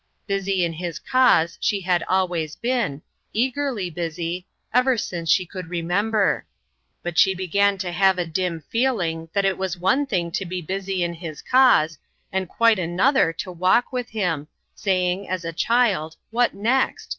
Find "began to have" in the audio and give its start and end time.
7.35-8.17